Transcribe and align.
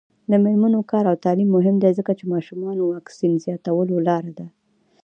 د 0.31 0.33
میرمنو 0.43 0.79
کار 0.91 1.03
او 1.11 1.15
تعلیم 1.25 1.49
مهم 1.57 1.75
دی 1.83 1.91
ځکه 1.99 2.11
چې 2.19 2.23
ماشومانو 2.33 2.81
واکسین 2.91 3.33
زیاتولو 3.45 3.95
لاره 4.07 4.31
ده. 4.37 4.47